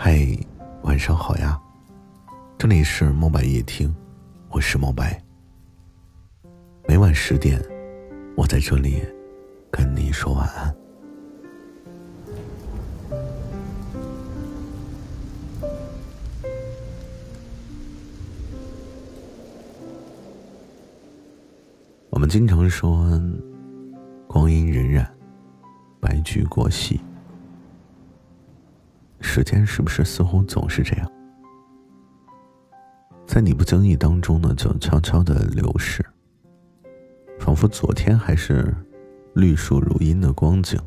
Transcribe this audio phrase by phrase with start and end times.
[0.00, 0.16] 嗨，
[0.82, 1.60] 晚上好呀，
[2.56, 3.92] 这里是墨白夜听，
[4.48, 5.20] 我是墨白。
[6.86, 7.60] 每晚十点，
[8.36, 9.02] 我在这里
[9.72, 10.72] 跟你说晚安。
[22.10, 23.04] 我们经常说，
[24.28, 25.04] 光阴荏苒，
[26.00, 27.00] 白驹过隙。
[29.30, 31.12] 时间是不是似乎总是这样，
[33.26, 36.02] 在你不经意当中呢，就悄悄的流逝，
[37.38, 38.74] 仿佛昨天还是
[39.34, 40.80] 绿树如茵的光景，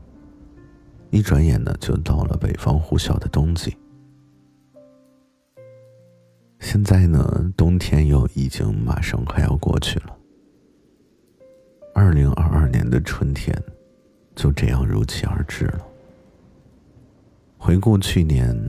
[1.12, 3.78] 一转眼呢，就到了北方呼啸的冬季。
[6.60, 10.18] 现在呢，冬天又已经马上快要过去了，
[11.94, 13.56] 二零二二年的春天
[14.36, 15.91] 就这样如期而至了。
[17.64, 18.60] 回顾去年，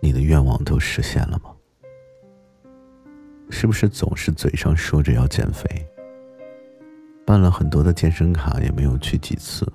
[0.00, 1.50] 你的愿望都实现了吗？
[3.50, 5.66] 是不是总是嘴上说着要减肥，
[7.26, 9.66] 办了很多的健身卡也没有去几次？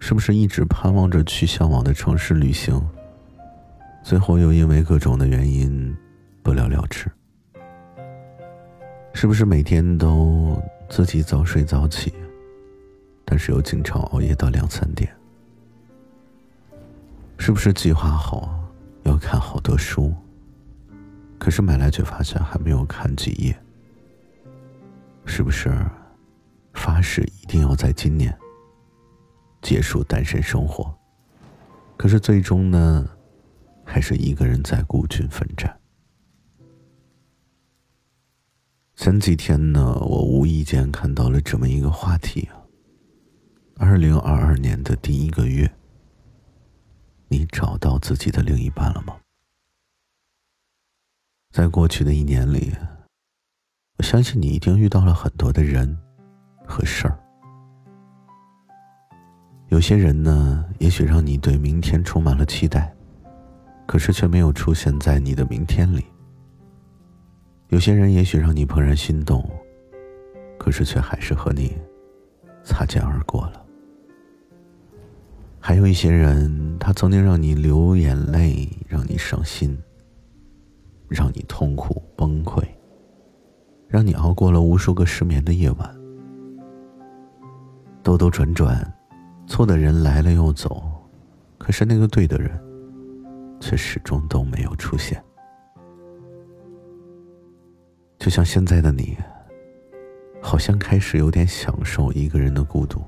[0.00, 2.84] 是不是一直盼望着去向往的城市旅行，
[4.02, 5.96] 最后又因为各种的原因
[6.42, 7.08] 不了了之？
[9.14, 12.12] 是不是每天都自己早睡早起，
[13.24, 15.08] 但是又经常熬夜到两三点？
[17.46, 18.60] 是不是计划好
[19.04, 20.12] 要看好多书，
[21.38, 23.56] 可是买来却发现还没有看几页？
[25.26, 25.72] 是不是
[26.74, 28.36] 发誓一定要在今年
[29.62, 30.92] 结束单身生活，
[31.96, 33.08] 可是最终呢，
[33.84, 35.72] 还是一个人在孤军奋战？
[38.96, 42.66] 前几天呢，我无意间看到了这么一个话题啊，
[43.76, 45.72] 二零二二年的第一个月。
[47.58, 49.16] 找到自己的另一半了吗？
[51.54, 52.70] 在过去的一年里，
[53.96, 55.98] 我相信你一定遇到了很多的人
[56.66, 57.18] 和事儿。
[59.68, 62.94] 有些人呢，也许让你对明天充满了期待，
[63.86, 66.04] 可是却没有出现在你的明天里。
[67.68, 69.42] 有些人也许让你怦然心动，
[70.58, 71.74] 可是却还是和你
[72.62, 73.65] 擦肩而过了。
[75.68, 79.76] 还有一些人，他曾经让你流眼泪，让你伤心，
[81.08, 82.62] 让你痛苦崩溃，
[83.88, 85.96] 让你熬过了无数个失眠的夜晚。
[88.00, 88.80] 兜兜转转，
[89.48, 90.84] 错的人来了又走，
[91.58, 92.48] 可是那个对的人，
[93.58, 95.20] 却始终都没有出现。
[98.20, 99.18] 就像现在的你，
[100.40, 103.02] 好像开始有点享受一个人的孤独。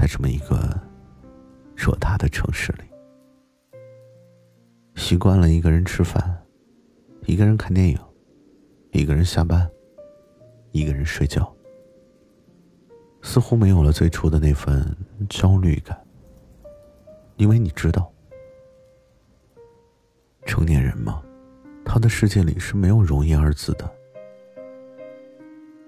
[0.00, 0.56] 在这么一个
[1.76, 2.84] 偌大的城市里，
[4.94, 6.42] 习惯了一个人吃饭，
[7.26, 7.98] 一个人看电影，
[8.92, 9.70] 一个人下班，
[10.72, 11.54] 一个人睡觉，
[13.20, 14.82] 似乎没有了最初的那份
[15.28, 16.02] 焦虑感。
[17.36, 18.10] 因为你知道，
[20.46, 21.22] 成年人嘛，
[21.84, 23.86] 他的世界里是没有容易二字的，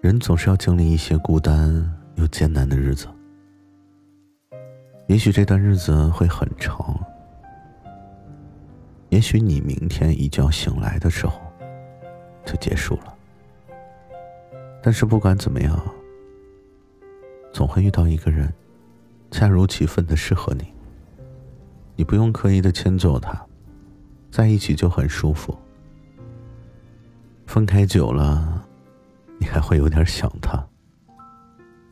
[0.02, 3.08] 人总是要经历一些孤单又艰难的日子。
[5.08, 6.98] 也许这段日子会很长，
[9.10, 11.40] 也许你明天一觉醒来的时候
[12.46, 13.14] 就结束了。
[14.82, 15.78] 但是不管怎么样，
[17.52, 18.52] 总会遇到一个人，
[19.30, 20.72] 恰如其分的适合你。
[21.94, 23.38] 你不用刻意的迁就他，
[24.30, 25.56] 在一起就很舒服。
[27.46, 28.66] 分开久了，
[29.38, 30.66] 你还会有点想他，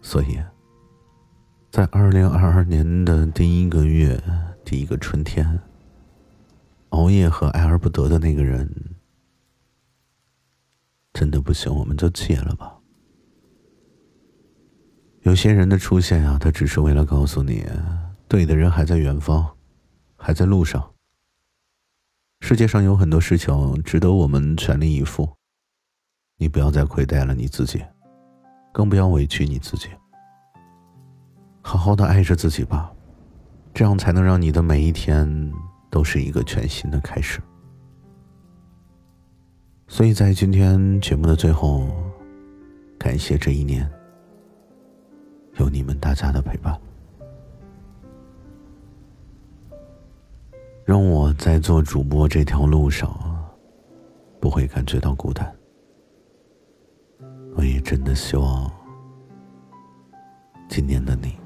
[0.01, 0.41] 所以。
[1.81, 4.23] 在二零二二年的第一个月，
[4.67, 5.59] 第一个春天，
[6.91, 8.71] 熬夜和爱而不得的那个人，
[11.15, 12.79] 真的不行，我们就戒了吧。
[15.23, 17.65] 有些人的出现啊，他只是为了告诉你，
[18.29, 19.51] 对的人还在远方，
[20.17, 20.93] 还在路上。
[22.41, 25.27] 世界上有很多事情值得我们全力以赴，
[26.37, 27.83] 你不要再亏待了你自己，
[28.71, 29.89] 更不要委屈你自己。
[31.63, 32.93] 好好的爱着自己吧，
[33.73, 35.53] 这样才能让你的每一天
[35.91, 37.41] 都是一个全新的开始。
[39.87, 41.87] 所以在今天节目的最后，
[42.99, 43.89] 感谢这一年
[45.59, 46.81] 有你们大家的陪伴，
[50.85, 53.11] 让我在做主播这条路上
[54.41, 55.55] 不会感觉到孤单。
[57.57, 58.71] 我也真的希望
[60.69, 61.39] 今年的你。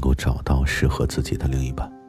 [0.00, 1.99] 能够找到适合自己的另一半。